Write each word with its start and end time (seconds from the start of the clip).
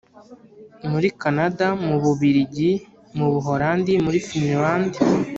muri 0.91 1.07
Canada, 1.21 1.67
mu 1.85 1.95
Bubirigi, 2.03 2.71
mu 3.17 3.25
Buholandi, 3.33 3.93
muri 4.05 4.19
Finland 4.27 4.91